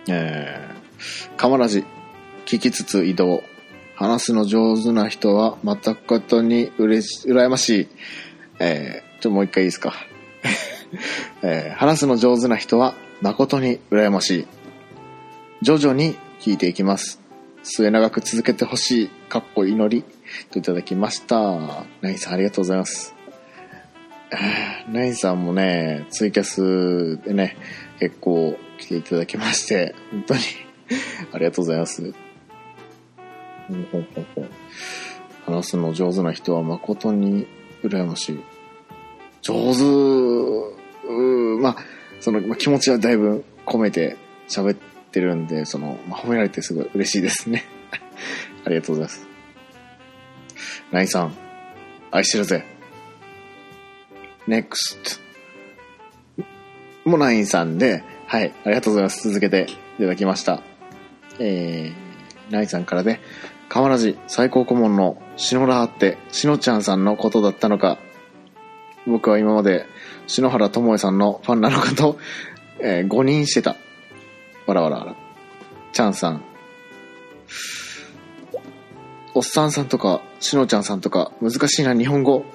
[0.07, 1.83] えー、カマラジ、
[2.45, 3.43] 聞きつつ移動。
[3.99, 7.87] 話すの上手な人は誠に嬉し、羨ましい。
[8.57, 9.93] えー、ちょ、もう一回いいですか。
[11.43, 14.47] えー話すの上手な人は誠に羨ましい。
[15.61, 17.19] 徐々に聞いていきます。
[17.63, 19.09] 末永く続けてほしい。
[19.27, 20.05] かっこ祈り。
[20.49, 21.85] といただきました。
[22.01, 23.13] ナインさんありがとうございます。
[24.93, 27.57] ナインさんもね、ツイキャスでね、
[27.99, 30.39] 結構来ていただきまして、本当に
[31.33, 32.28] ありがとうございます。
[35.45, 37.47] 話すの上手な人は誠に
[37.83, 38.43] 羨ましい。
[39.41, 39.83] 上手、
[41.61, 41.77] まあ、
[42.19, 47.63] その、ま、気持ちはだいぶ込めて喋ってるんで、その、ま、褒められてすごい嬉しいですね。
[48.65, 49.27] ありがとうございます。
[50.91, 51.33] ナインさん、
[52.11, 52.65] 愛してるぜ。
[54.47, 55.19] NEXT。
[57.05, 59.27] もナインさんで、はい、ありがとうございます。
[59.27, 60.61] 続けていただきました。
[61.39, 63.19] えー、ナインさんからで、
[63.69, 67.99] 河原寺最高顧問の篠原って、しのちゃんさんのことだったのか、
[69.07, 69.85] 僕は今まで
[70.27, 72.17] 篠原智恵さんのファンなのかと、
[72.81, 73.75] えー誤認してた。
[74.65, 75.15] わらわらわら。
[75.93, 76.43] ちゃんさん。
[79.33, 82.45] おっさんさんとか、しのちゃんさんとか、難しいな、日本語。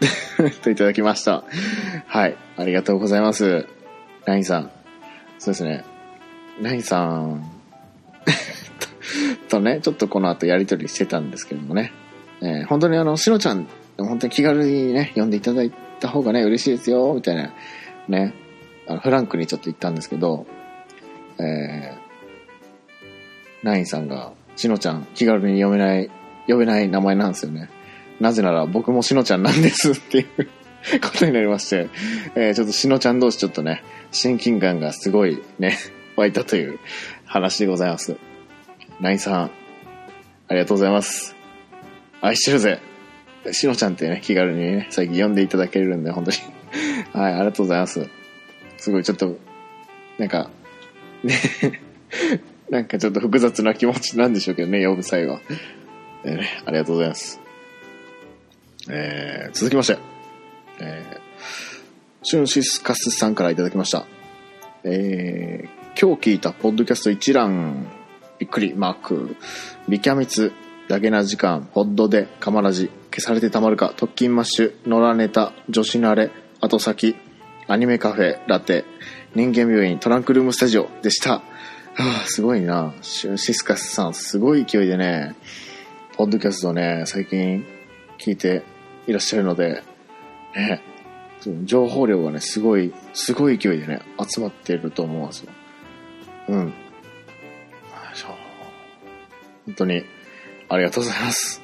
[0.62, 1.44] といただきました。
[2.06, 2.36] はい。
[2.56, 3.66] ありがとうございます。
[4.26, 4.70] ナインさん。
[5.38, 5.84] そうですね。
[6.60, 7.50] ナインさん
[9.48, 11.92] とね、ちょっとこの後やりとりしてたんですけどもね。
[12.42, 13.66] えー本当にあの、しのちゃん、
[13.98, 17.52] 本当に気軽にね、呼んでいただいた方がね、嬉しいですよ、みたいな、
[18.08, 18.34] ね、
[18.86, 20.46] あのフランクにちょっと言ったんですけど、
[21.38, 26.10] えー、ナインさんが、しのちゃん、気軽に読めない、
[26.48, 27.68] 呼べない名前なんですよね。
[28.20, 30.46] なぜなら僕もしのちゃんなんですっていう
[31.00, 31.88] ことになりまして、
[32.34, 33.82] えーちょっとしのちゃん同士ちょっとね、
[34.12, 35.76] 親近感がすごいね、
[36.16, 36.78] 湧いたという
[37.24, 38.16] 話でございます。
[39.00, 39.50] ナイさん、
[40.48, 41.34] ありがとうございます。
[42.20, 42.82] 愛してるぜ。
[43.50, 46.36] しのちゃんってね、気軽にね、最近呼んでいただけるんで、本当に。
[47.18, 48.06] はい、ありがとうございます。
[48.76, 49.38] すごいちょっと、
[50.18, 50.50] なんか、
[51.24, 51.34] ね、
[52.68, 55.40] なんかちょっと複雑な気持ちなんでしょうけどね、呼ぶ際は。
[56.24, 57.40] えーね、ありがとうございます。
[58.90, 59.98] えー、続きまして、
[60.80, 61.20] えー、
[62.22, 64.06] シュンシスカスさんからいただきました。
[64.84, 67.86] えー、今日聞いたポッドキャスト一覧、
[68.40, 69.36] びっくり、マーク、
[69.88, 70.52] ビキャミツ、
[70.88, 77.14] だけな時間、ポッドで、カマラジ、消されてたまるか、特勤マッシュ、野良ネタ、女子慣れ、後先、
[77.68, 78.84] アニメカフェ、ラテ、
[79.36, 81.34] 人間病院、トランクルームスタジオでした。
[81.34, 81.42] は
[81.96, 82.92] あ、すごいな。
[83.02, 85.36] シュンシスカスさん、すごい勢いでね、
[86.16, 87.64] ポッドキャストね、最近
[88.18, 88.64] 聞いて
[89.06, 89.84] いらっしゃるので、
[90.56, 90.82] ね、
[91.64, 95.52] 情報量がね、すごい、すごい勢いでね、集まっていると思うんですよ。
[96.48, 96.72] うん。
[99.70, 100.02] 本当に、
[100.68, 101.62] ありがとうございます。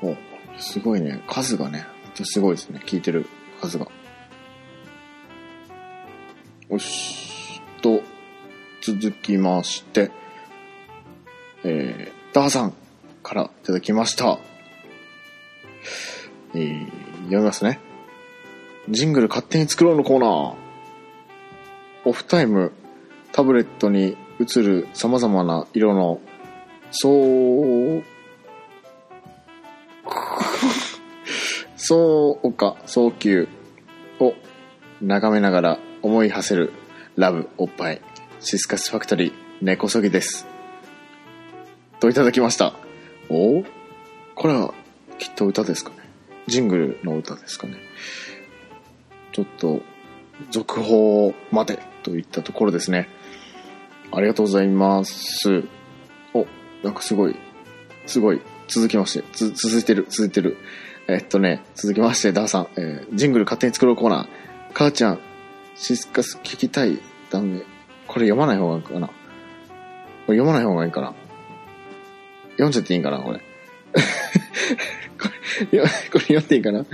[0.00, 0.16] お、
[0.58, 3.26] すごいね、数がね、本当にすごいですね、聞いてる
[3.60, 3.86] 数が。
[6.70, 8.02] よし、と、
[8.80, 10.10] 続きまして、
[11.64, 12.74] えー、ダーさん
[13.22, 14.38] からいただきました。
[16.54, 16.86] えー、
[17.24, 17.78] 読みますね。
[18.88, 20.54] ジングル勝手に作ろうのコーナー。
[22.04, 22.72] オフタイム、
[23.32, 26.20] タブレットに映る様々な色の、
[26.90, 27.08] そ
[27.98, 28.02] う、
[31.76, 33.48] そうか、早急
[34.20, 34.34] を
[35.00, 36.72] 眺めながら思い馳せる
[37.16, 38.00] ラブおっぱい
[38.40, 40.46] シスカスファクトリー根こそぎです。
[42.00, 42.74] といただきました。
[43.28, 43.64] お？
[44.34, 44.74] これは
[45.18, 45.96] きっと歌ですかね。
[46.48, 47.76] ジングルの歌ですかね。
[49.32, 49.82] ちょっと
[50.50, 53.08] 続報までといったところですね。
[54.12, 55.64] ありがとうございます。
[56.34, 56.46] お、
[56.82, 57.36] なんかすごい、
[58.06, 60.58] すごい、続きまして、つ続いてる、続いてる。
[61.08, 64.28] えっとね、続きまして、ダーさん、えージングル勝手に作ろうコーナー。
[64.74, 65.20] 母ちゃん、
[65.74, 67.00] シスカス聞きたい。
[67.30, 67.62] ダメ。
[68.06, 69.06] これ読まない方がいいかな。
[69.08, 69.12] こ
[70.32, 71.14] れ読まない方がいいかな
[72.52, 73.38] 読んじゃっていいんかなこれ。
[73.38, 73.44] こ
[75.72, 75.80] れ、
[76.12, 76.84] これ読んでいいかな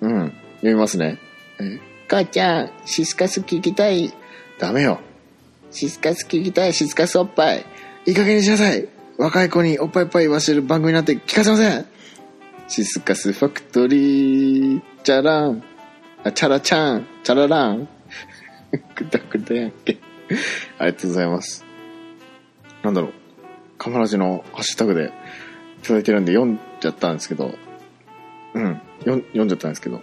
[0.00, 0.32] うん。
[0.56, 1.18] 読みますね。
[1.60, 4.12] え母ちゃん、シスカス聞きたい。
[4.58, 5.00] ダメよ。
[5.76, 7.66] シスカス聞きたい、シスカスおっぱい。
[8.06, 8.88] いい加減にしなさい。
[9.18, 11.84] 若い子におっぱいおっぱい言わせる番組なんて聞かせません。
[12.66, 15.62] シスカスファクトリー、チャラン。
[16.24, 17.88] あ、チャラちゃん、チャララン。
[18.96, 19.98] くだくだやんけ。
[20.78, 21.62] ありがとうございます。
[22.82, 23.12] なんだろう。
[23.76, 25.12] カマラジのハッシュタグで
[25.82, 27.54] いただいてるんで読んじゃったんですけど、
[28.54, 30.00] うん、読ん読んじゃったんですけど、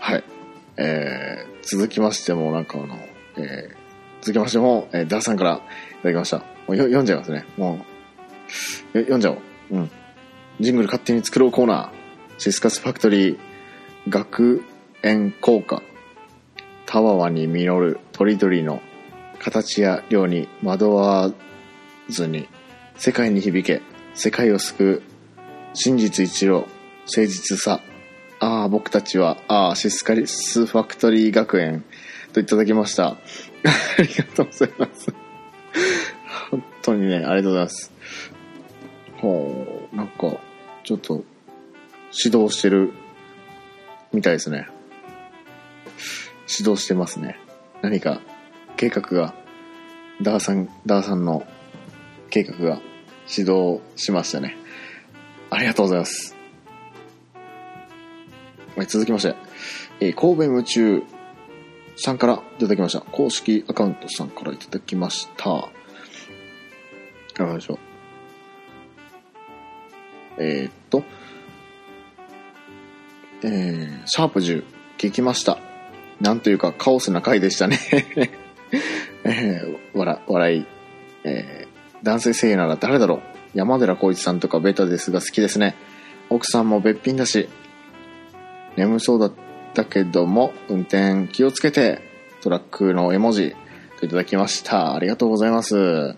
[0.00, 0.24] はい。
[0.78, 2.98] えー、続きましても、なんかあの、
[3.36, 3.85] えー、
[4.26, 5.58] 続きましても、えー、ダーさんからい
[6.02, 6.38] ただきました。
[6.38, 7.46] もう読んじゃいますね。
[7.56, 7.78] も
[8.92, 9.38] う、読んじゃおう。
[9.70, 9.90] うん。
[10.58, 12.40] ジングル勝手に作ろうコーナー。
[12.40, 13.38] シスカスファクトリー、
[14.08, 14.64] 学
[15.04, 15.80] 園効果。
[16.86, 18.82] たわわに実る鳥々の
[19.38, 21.32] 形や量に惑わ
[22.08, 22.48] ずに、
[22.96, 23.80] 世界に響け、
[24.14, 25.02] 世界を救う、
[25.72, 26.66] 真実一路、
[27.04, 27.80] 誠実さ。
[28.40, 31.84] ああ、僕たちは、ああ、シスカリスファクトリー学園
[32.32, 33.16] といただきました。
[33.66, 35.12] ありがとうございます。
[36.50, 37.92] 本当にね、ありがとうございます。
[39.20, 40.38] ほう、なんか、
[40.84, 41.24] ちょっと、
[42.24, 42.92] 指導してる
[44.12, 44.66] みたいですね。
[46.58, 47.38] 指導してますね。
[47.82, 48.20] 何か、
[48.76, 49.34] 計画が、
[50.22, 51.46] ダーさん、ダーさんの
[52.30, 52.80] 計画が
[53.28, 54.56] 指導しましたね。
[55.50, 56.36] ありがとうございます。
[58.88, 59.34] 続きまして、
[60.00, 61.02] えー神戸夢中
[61.96, 63.00] さんからいただきました。
[63.00, 65.70] 公式アカウントさんからいただきました。
[67.30, 67.78] いかがでしょう？
[70.38, 71.02] えーっと、
[73.42, 74.64] えー、シャープ10
[74.98, 75.58] 聞きました。
[76.20, 77.78] なんというかカオスな回でしたね。
[79.24, 80.66] えー、笑、笑い。
[81.24, 81.66] えー
[82.02, 83.58] 男性声優なら誰だろう？
[83.58, 85.74] 山寺宏一さんとかベタですが好きですね。
[86.28, 87.48] 奥さんもべっぴんだし、
[88.76, 89.32] 眠そうだっ
[89.76, 92.00] たけども、運転気をつけて、
[92.40, 93.54] トラックの絵文字
[94.00, 94.94] といただきました。
[94.94, 96.16] ありがとうございます。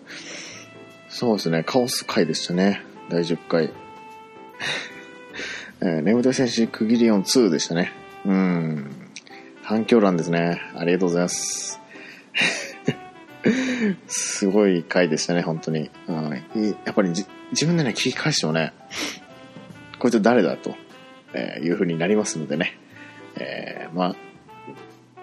[1.09, 2.83] そうですね、カオス回でしたね。
[3.11, 3.73] 第10回。
[5.81, 7.93] えー、眠たい戦士区切りオン2でしたね。
[8.25, 8.91] うん。
[9.63, 10.63] 反響欄ですね。
[10.77, 11.81] ありがとうございます。
[14.07, 15.91] すごい回でしたね、本当に。
[16.07, 16.31] うん、
[16.85, 18.73] やっぱりじ自分でね、聞き返してもね、
[19.99, 20.77] こいつ誰だと、
[21.33, 22.79] えーいう風になりますのでね。
[23.37, 24.17] えーまあ、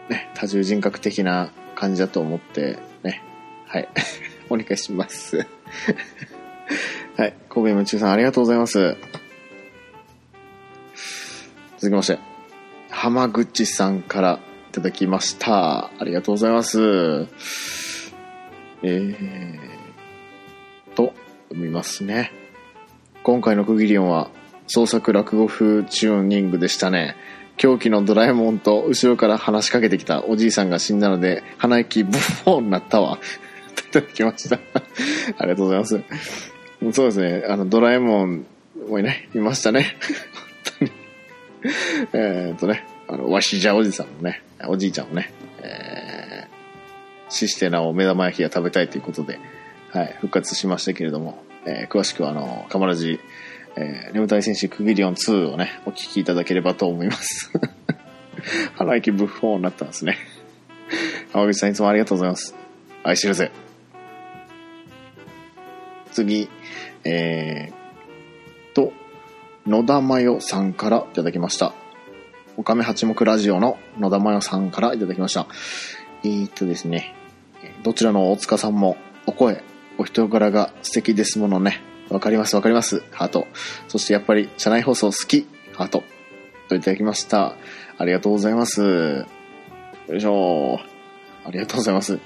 [0.10, 3.22] ね、多重人格的な感じだと思って、ね。
[3.66, 3.90] はい。
[4.50, 5.46] お願いします。
[7.18, 7.34] はい。
[7.50, 8.98] 神戸夢中さんありがとうございます。
[11.78, 12.20] 続きまして、
[12.90, 14.40] 浜口さんから
[14.70, 15.92] いただきました。
[16.00, 17.28] ありがとうございます。
[18.84, 19.60] えー
[20.96, 21.14] と、
[21.50, 22.32] 読みますね。
[23.24, 24.30] 今回の区切り音は、
[24.68, 27.16] 創作落語風チューニングでしたね。
[27.58, 33.20] 狂気のドラえもんと後ろから話しかけてきたおじいさんが死んだので、鼻息ブフォーになったわ。
[33.88, 34.60] いただきました。
[35.38, 36.02] ありがとうございます。
[36.92, 37.46] そうですね。
[37.48, 38.46] あの、ドラえもん
[38.90, 39.96] もいね、いいましたね。
[40.78, 40.92] 本当に。
[42.14, 49.40] えっとね、あの、わしじゃおじさんもね、おじいちゃんもね、えー、システナを目玉焼きが食べたいということで、
[49.92, 53.20] はい、復活しましたけれども、えー詳しくはあの、カマラジ、
[53.78, 57.52] えー、眠たい戦士クギリオン2をね、お聞きいただければと思います。
[58.76, 60.18] 腹息ブッフォーになったんですね。
[61.34, 62.56] 浜口さんいつもありがとうございます。
[63.04, 63.52] 愛してるぜ。
[66.12, 66.50] 次、
[67.04, 68.94] えー、と、
[69.68, 71.74] 野田真代さんからいただきました。
[72.58, 75.48] おかめ八目ラジオの野田真代さんからいただきました。
[76.24, 77.14] えーっとですね、
[77.84, 79.62] どちらの大塚さんもお声、
[79.98, 81.82] お人柄が素敵ですものね。
[82.10, 83.04] わかりますわかります。
[83.12, 83.48] ハート。
[83.88, 85.48] そしてやっぱり車内放送好き。
[85.74, 86.04] ハート。
[86.68, 87.56] といただきました。
[87.98, 89.26] ありがとうございます。
[90.08, 90.80] よいしょ。
[91.46, 92.20] ありがとうございます。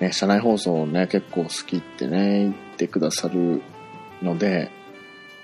[0.00, 3.62] ね、車内放送ね、結構好きってね、言ってくださる
[4.22, 4.70] ので、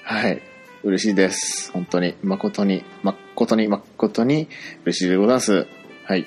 [0.02, 0.42] はい。
[0.82, 1.70] 嬉しいです。
[1.72, 4.48] 本当に、誠に、誠に、誠に
[4.84, 5.66] 嬉しいでございます。
[6.04, 6.26] はい。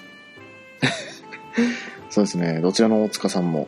[2.10, 2.62] そうですね。
[2.62, 3.68] どちらの大塚さんも、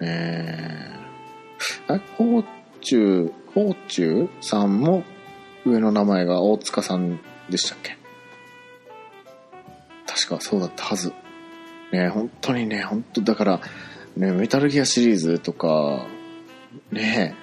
[0.00, 2.42] えー、え、宝
[2.84, 5.02] 中、宝中さんも
[5.64, 7.18] 上の名前が大塚さん
[7.50, 7.96] でしたっけ？
[10.06, 11.12] 確かそうだったはず。
[11.92, 13.60] ね本当にね、本当だから、
[14.16, 16.06] ね、メタルギアシリーズとか、
[16.92, 17.34] ね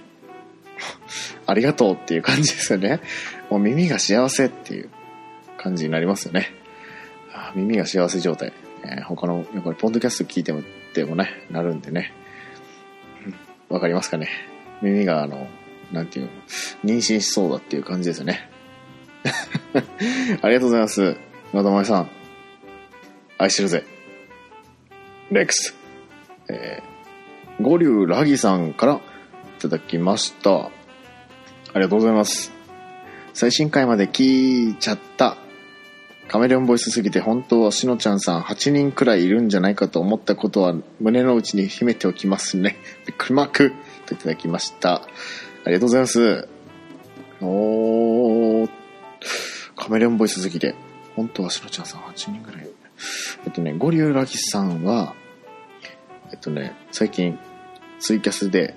[1.46, 3.02] ありがとうっていう感じですよね。
[3.50, 4.90] もう耳が幸せっていう
[5.58, 6.54] 感じになりますよね。
[7.34, 8.54] あ耳が幸せ状態。
[8.84, 10.62] えー他の、やっぱりポッドキャスト聞いても、
[10.94, 12.14] でもね、なるんでね。
[13.70, 14.28] うわかりますかね？
[14.82, 15.48] 耳があの、
[15.92, 16.32] なんていうの、
[16.84, 18.50] 妊娠しそうだっていう感じですよね。
[20.42, 21.18] ありがとうございます。
[21.54, 22.10] まだまさん。
[23.38, 23.84] 愛してるぜ。
[25.32, 25.76] レックス。
[26.50, 29.00] えー、五竜ラギさんからい
[29.62, 30.52] ただきました。
[30.54, 30.72] あ
[31.76, 32.52] りがとうございます。
[33.34, 35.38] 最新回まで聞いちゃった。
[36.28, 42.78] カメレオンボイスすぎて本当はしのちゃんさん8人くらいいるんじゃないかと思ったことは胸の内に秘めておきますね。
[43.06, 43.74] びっくりマーク
[44.12, 44.96] といただきました。
[44.96, 45.02] あ
[45.68, 46.48] りがとうございます。
[47.42, 48.70] おー、
[49.76, 50.76] カメレオンボイス好きで、
[51.16, 52.70] 本当はしのちゃんさん8人くらい。
[53.46, 55.16] えっとね、ゴリュラギさんは、
[56.32, 57.40] えっとね、最近
[58.00, 58.76] ツイキャスで、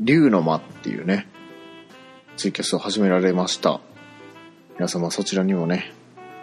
[0.00, 1.26] 竜の間っていうね、
[2.36, 3.80] ツイキャスを始められました。
[4.74, 5.92] 皆様そちらにもね、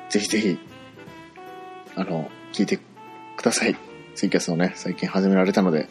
[0.10, 0.58] ぜひぜひ、
[1.96, 3.76] あの、聞いてください。
[4.16, 5.90] ツイキャスをね、最近始められたので、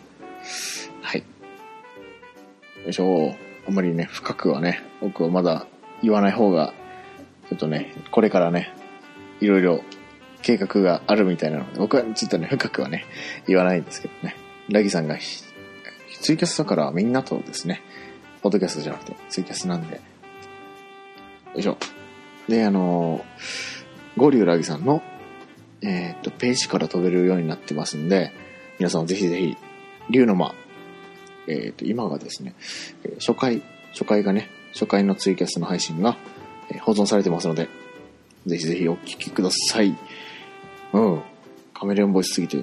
[2.84, 3.34] よいしょ。
[3.66, 5.66] あんまりね、深くはね、僕はまだ
[6.02, 6.74] 言わない方が、
[7.48, 8.74] ちょっとね、これからね、
[9.40, 9.82] いろいろ
[10.42, 13.06] 計画があるみたいなので、僕はちょっとね、深くはね、
[13.46, 14.36] 言わないんですけどね。
[14.68, 15.16] ラギさんが、
[16.20, 17.80] ツイキャスだからみんなとですね、
[18.42, 19.94] ポッドキャストじゃなくて、ツイキャスなんで。
[19.96, 20.00] よ
[21.56, 21.78] いしょ。
[22.48, 23.24] で、あの
[24.18, 25.02] ゴリュウラギさんの、
[25.80, 28.32] えーっと、ページから飛べるようになってますんで、
[28.78, 29.56] 皆さんもぜひぜひ、
[30.10, 30.54] 竜の間、
[31.46, 32.54] えーっと、今がですね、
[33.18, 36.16] 初回、初回がね、初回のツイキャスの配信が、
[36.82, 37.68] 保存されてますので、
[38.46, 39.96] ぜひぜひお聞きください。
[40.92, 41.22] うん。
[41.72, 42.58] カメレオンボイスすぎて、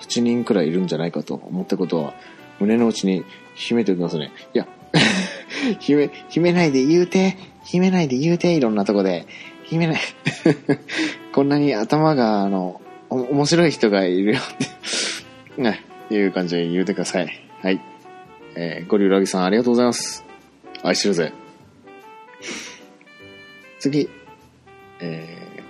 [0.00, 2.14] 8人くらいいるんじゃないかと思ったことは、
[2.60, 3.24] 胸の内に
[3.54, 4.32] 秘めておきますね。
[4.54, 4.66] いや、
[5.80, 9.26] 秘め、秘めないで言うて、秘めないで言うて、いろんなとこで。
[9.64, 10.00] 秘めない。
[11.32, 12.80] こんなに頭が、あの、
[13.10, 17.47] 面白い人がいるよって、ね、いう感じで言うてください。
[17.62, 17.80] はい。
[18.54, 20.24] えー、ゴリュラギさんありがとうございます。
[20.82, 21.32] 愛してるぜ。
[23.78, 24.08] 次。
[25.00, 25.62] え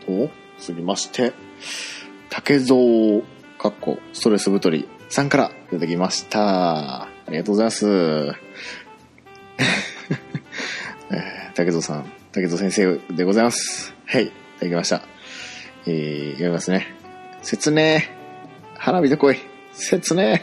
[0.00, 1.32] ー、と、続きまして、
[2.28, 3.22] 竹蔵、
[3.58, 7.04] かっこ、ストレス太りさんからいただきました。
[7.04, 7.86] ありがとうございます。
[11.10, 13.94] えー竹蔵さん、竹蔵先生でございます。
[14.04, 15.02] はい、いただきました。
[15.86, 16.94] えー、読みますね。
[17.40, 18.15] 説明。
[18.86, 19.38] 花火で来い。
[19.72, 20.38] 説明。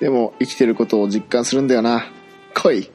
[0.00, 2.10] でも、生きてることを実感するんだよな。
[2.54, 2.90] 来い。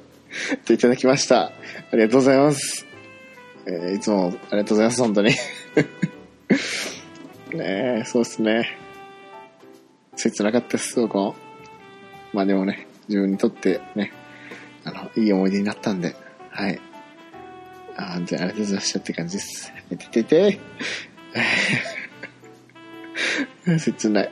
[0.65, 1.49] といただきました。
[1.49, 1.51] あ
[1.93, 2.87] りがとうございます。
[3.67, 5.29] えーいつもありがとうございます、本当に。
[7.53, 8.75] ねえ、そうですね。
[10.15, 11.35] 切なかったです、僕も。
[12.33, 14.11] まあでもね、自分にとってね、
[14.83, 16.15] あの、いい思い出になったんで、
[16.49, 16.81] はい。
[17.97, 19.71] あじゃあありがとうございましたって感じです。
[19.91, 20.59] てててて
[23.77, 24.31] 切ない。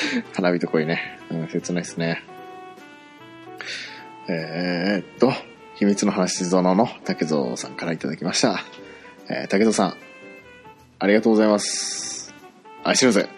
[0.34, 1.18] 花火と恋ね。
[1.30, 2.22] うん、切ないですね。
[4.28, 5.32] えー、っと、
[5.76, 8.64] 秘密の話園の竹蔵さんからいただきました。
[9.28, 9.96] えー、竹蔵さん、
[10.98, 12.34] ありがとうございます。
[12.82, 13.28] 愛してるぜ。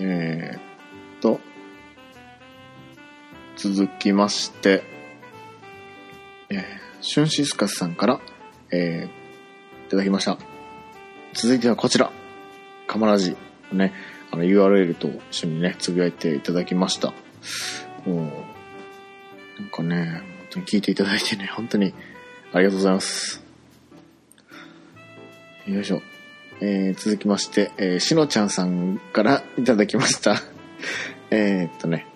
[0.00, 0.60] えー、っ
[1.20, 1.40] と、
[3.56, 4.82] 続きまして、
[6.48, 6.62] えー、
[7.00, 8.20] シュンシスカスさんから、
[8.70, 10.38] えー、いただきました。
[11.34, 12.10] 続いてはこちら。
[12.86, 13.36] カマラジ
[13.72, 13.92] ね、
[14.32, 17.12] あの URL と一緒にね、つぶやいていただきました。
[18.06, 18.46] も
[19.58, 21.94] う、なんかね、本当に聞いていただいてね、本当に
[22.52, 23.42] ありがとうございます。
[25.66, 26.02] よいしょ。
[26.60, 30.36] えー、続きまして、えー、しのちゃんさんからいただきました。
[31.30, 32.06] えーっとね、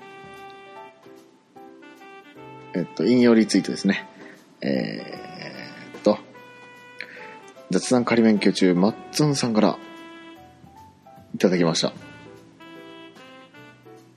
[2.74, 4.08] えっと、引用リツイートですね。
[4.60, 6.18] えーっと、
[7.70, 9.78] 雑談仮免許中、マッツンさんから
[11.34, 11.92] いただきました。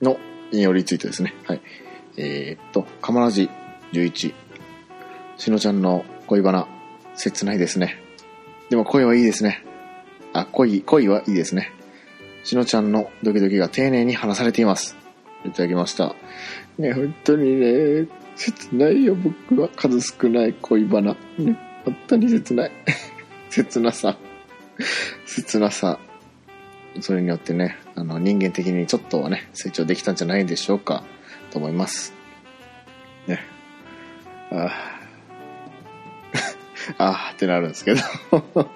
[0.00, 0.18] の
[0.52, 1.34] 引用リツイートですね。
[1.46, 1.60] はい。
[2.16, 3.50] えーっと、かまらじ
[3.92, 4.34] 11。
[5.36, 6.68] しのちゃんの恋バナ、
[7.14, 8.00] 切ないですね。
[8.70, 9.64] でも恋はいいですね。
[10.32, 11.72] あ、恋、恋はいいですね。
[12.44, 14.96] しのちゃんのドキドキが丁寧に話されています。
[15.44, 16.14] いただきました。
[16.78, 18.06] ね、本当にね、
[18.36, 19.68] 切ないよ、僕は。
[19.74, 21.16] 数少ない恋バナ。
[21.38, 22.72] ね、本当に切ない。
[23.50, 24.16] 切なさ。
[25.26, 25.98] 切なさ。
[27.00, 31.04] それによってね、あの、人間的にちょっとはね、成長できたんじゃないでしょうか、
[31.50, 32.12] と思います。
[33.26, 33.40] ね。
[34.50, 34.98] あ あ。
[36.98, 38.00] ああってなるんですけど。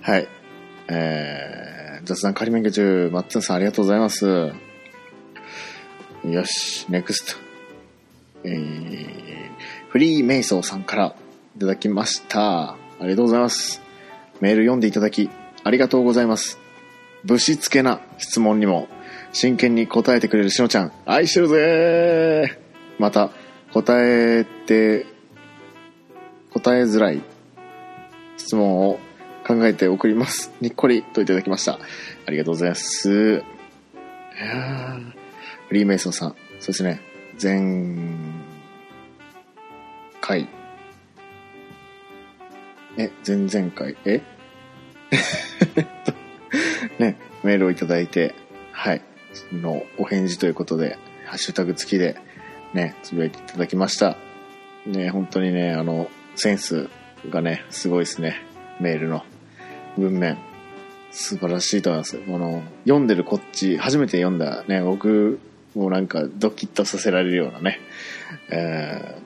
[0.00, 0.28] はい。
[0.88, 4.52] えー、雑談仮免許中、マッツンさんありがとうございます。
[6.24, 7.40] よし、ネクスト。
[8.44, 9.08] えー、
[9.88, 11.14] フリーメイソーさんから
[11.56, 12.70] いただきました。
[12.70, 13.82] ありがとうございます。
[14.40, 15.28] メール読んでいただき、
[15.64, 16.58] ありがとうございます。
[17.24, 18.88] ぶしつけな質問にも、
[19.32, 22.58] 真剣に答えてくれるしのちゃん、愛してるぜ
[22.98, 23.30] また、
[23.72, 25.06] 答えて、
[26.50, 27.22] 答えづらい
[28.36, 28.98] 質問を
[29.46, 30.52] 考えて送ります。
[30.60, 31.78] にっこりといただきました。
[32.26, 33.42] ありがとうございます。
[34.38, 35.00] いや
[35.68, 37.00] フリーメイソンさん、そうですね、
[37.42, 37.60] 前
[40.20, 40.48] 回、
[42.96, 44.22] え、前々回、え、
[47.42, 48.34] メールをいただいて、
[48.72, 49.02] はい、
[49.52, 52.16] のお返事ということで、ハッシュタグ付きで、
[52.74, 54.16] ね、つぶやいていただきました。
[54.86, 56.88] ね、本当にね、あの、センス
[57.30, 58.42] がね、すごいですね。
[58.80, 59.24] メールの
[59.96, 60.38] 文面。
[61.10, 62.20] 素晴らしいと思います。
[62.26, 65.40] あの、読んでるこっち、初めて読んだね、僕
[65.74, 67.80] もなんかドキッとさせられるようなね、
[68.50, 69.20] え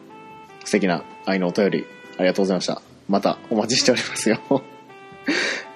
[0.63, 1.87] ー、素敵な愛のお便り、
[2.19, 2.83] ありがとうございました。
[3.09, 4.41] またお待ちしておりますよ。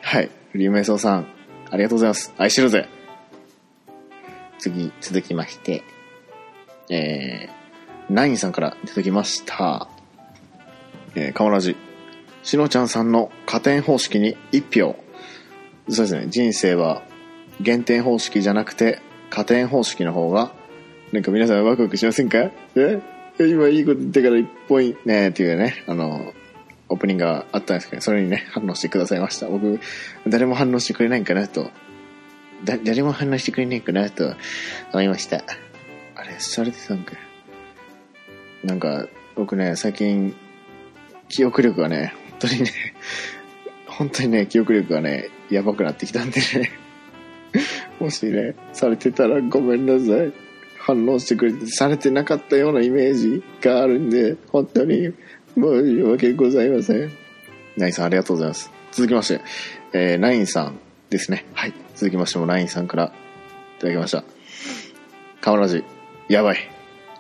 [0.00, 0.30] はい。
[0.52, 1.26] フリーメイソーさん、
[1.70, 2.32] ありがとうございます。
[2.38, 2.88] 愛してるぜ。
[4.58, 5.82] 次、続きまして、
[6.90, 9.88] えー、ナインさんからいただきました。
[11.14, 11.76] えー、カモラジ。
[12.42, 14.96] しのちゃんさんの加点方式に1票。
[15.88, 16.26] そうですね。
[16.28, 17.02] 人生は
[17.60, 19.00] 減点方式じゃなくて
[19.30, 20.52] 加点方式の方が、
[21.12, 22.50] なんか皆さんワクワクしませんか？
[22.76, 23.00] え？
[23.38, 26.32] 今いいこと言ったから1ポイントねっていうね、あの、
[26.88, 29.48] オープニングがあったんですけど、それにね、反応してくださいました。
[29.48, 29.80] 僕、
[30.26, 31.70] 誰も反応してくれないんかなと、
[32.64, 34.34] だ、誰も反応してくれないかなと
[34.92, 35.44] 思いました。
[36.14, 37.14] あれ、されてたんか。
[38.64, 40.34] なんか、僕ね、最近、
[41.28, 42.70] 記憶力がね、本当にね、
[43.86, 46.70] 本当にね、記憶力がね、やばくなってきたんでね。
[47.98, 50.32] もしね、されてたらごめんなさい。
[50.78, 55.12] 反応してくれて、されてなかったようなイメージがあるんで、本当に
[55.56, 57.10] 申し訳ございません。
[57.76, 58.70] ナインさんありがとうございます。
[58.92, 59.40] 続きまして、
[59.92, 60.78] えー、ナインさん
[61.10, 61.46] ですね。
[61.54, 61.72] はい。
[61.94, 63.12] 続きましてもナインさんから
[63.78, 64.24] いただきました。
[65.40, 65.84] カモラジ、
[66.28, 66.58] やばい。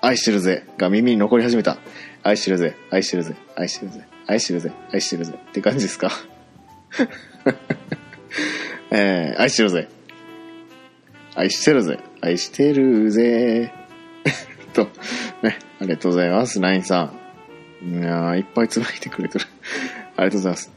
[0.02, 1.78] 愛してるぜが耳に残り始めた。
[2.22, 6.10] 愛してるぜ、愛してるぜ、愛してるぜ、愛してるぜ、愛してるぜって感じですか？
[8.90, 9.88] えー、愛してるぜ。
[11.34, 11.98] 愛してるぜ。
[12.22, 13.72] 愛してるぜ。
[14.74, 14.84] と、
[15.42, 17.18] ね、ありがとうございます、ナインさん。
[17.82, 19.46] いやいっぱいつぶやいてくれてる。
[20.16, 20.72] ありがとうございます。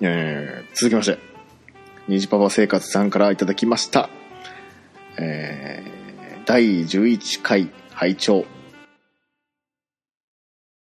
[0.00, 1.18] えー、続きまして、
[2.08, 4.08] 虹パパ生活さんからいただきました。
[5.18, 8.46] えー、第11回拝聴